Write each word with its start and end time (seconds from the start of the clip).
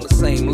on 0.00 0.08
the 0.08 0.14
same 0.14 0.49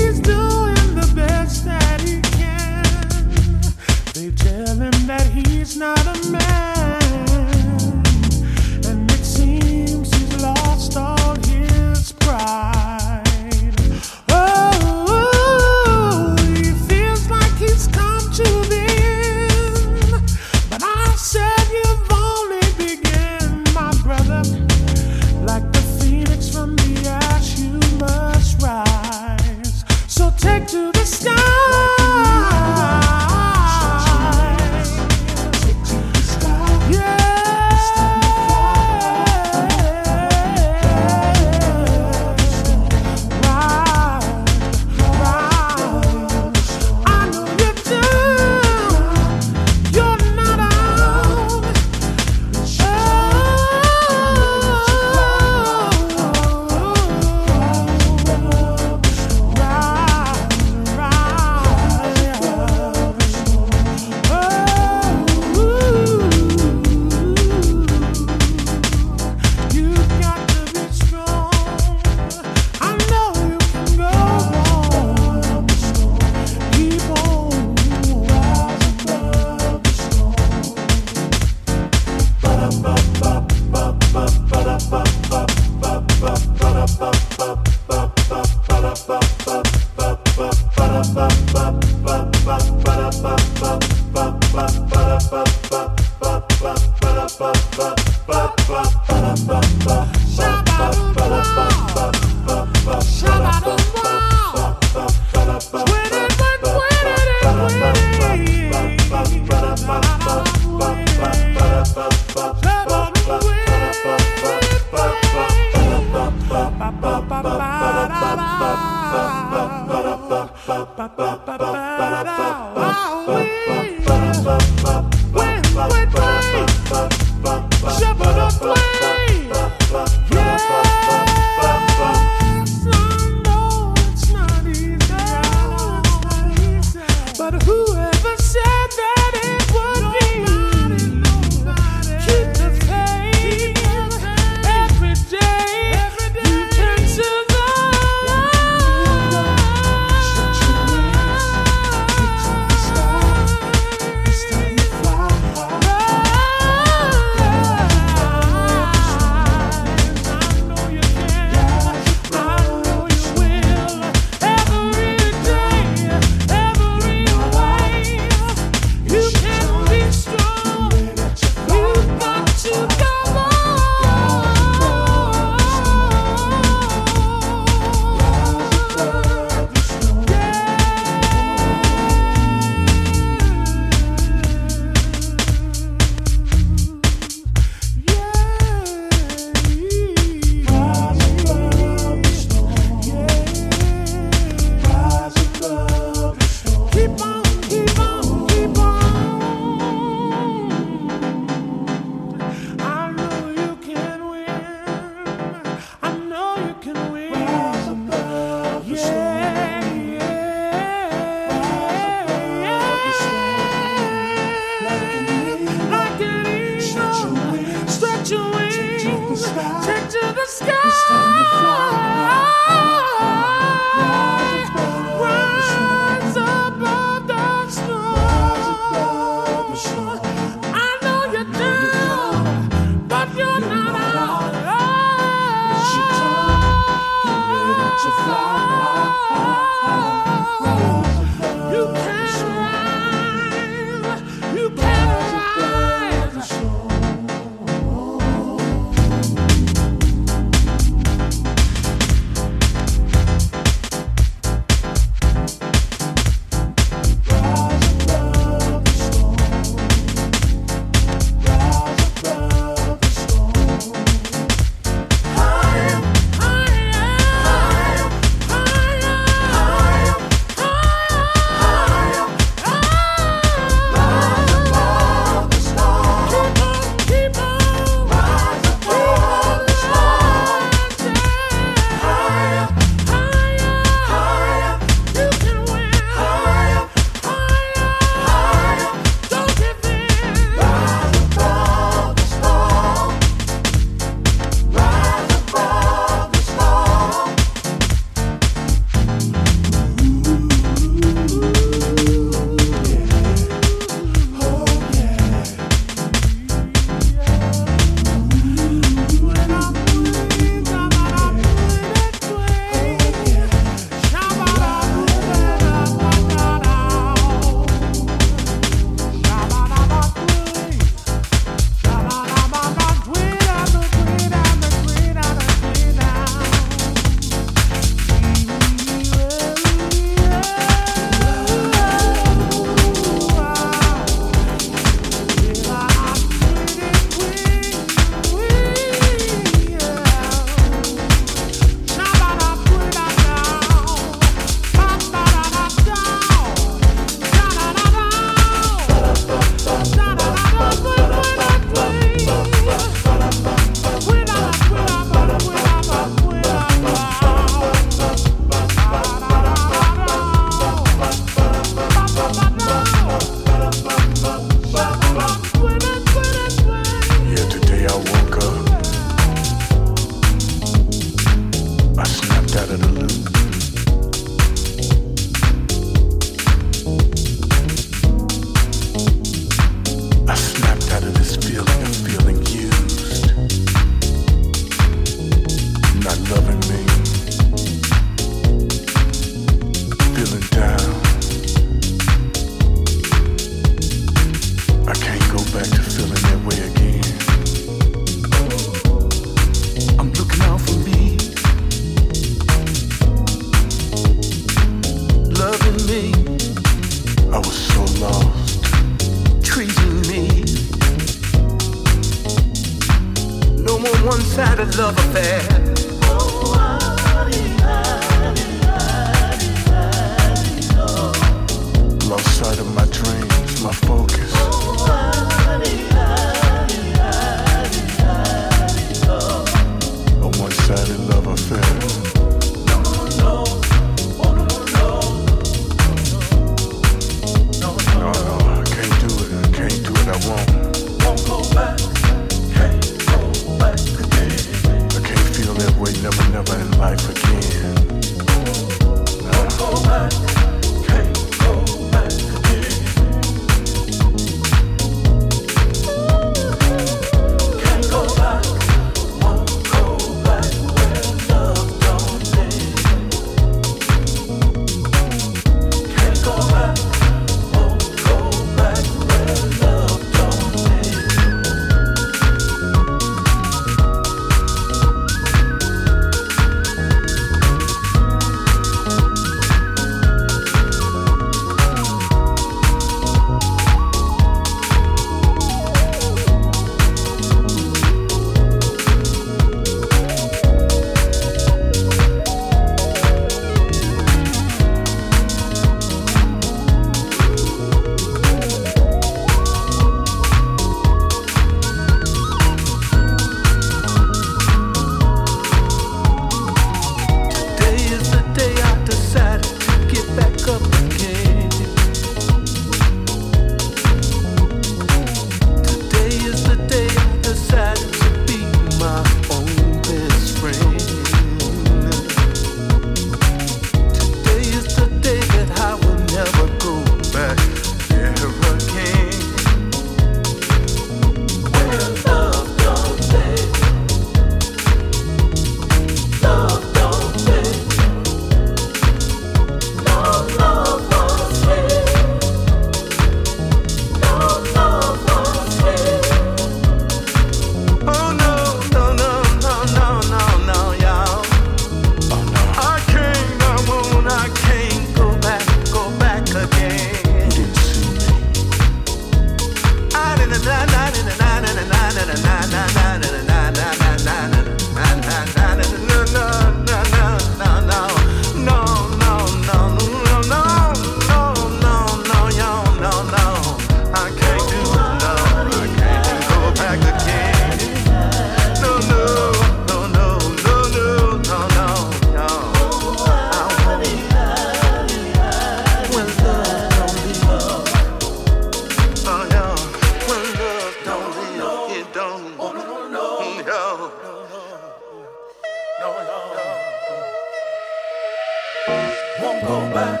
Won't 599.18 599.42
go 599.46 599.58
back, 599.72 600.00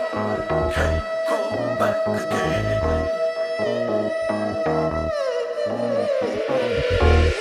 can't 0.74 1.02
go 1.28 1.38
back 1.78 2.06
again. 2.06 2.66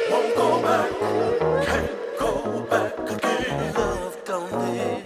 Won't 0.09 0.35
go 0.35 0.47
back, 0.61 0.89
can't 1.65 1.91
go 2.19 2.31
back 2.69 2.93
again. 3.11 3.73
Love 3.75 4.17
don't 4.25 4.51
live. 4.61 5.03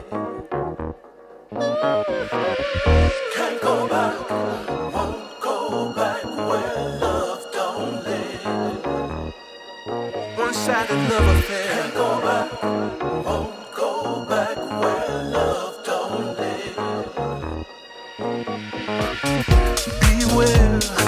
Can't 3.36 3.62
go 3.62 3.88
back, 3.88 4.16
won't 4.94 5.18
go 5.42 5.56
back 5.96 6.24
where 6.24 7.00
love 7.02 7.44
don't 7.52 8.04
live. 8.06 8.44
One-sided 10.38 11.02
love 11.10 11.28
affair. 11.38 11.68
Can't 11.74 11.94
go 11.96 12.08
back, 12.22 12.48
won't. 13.26 13.59
will. 20.40 20.99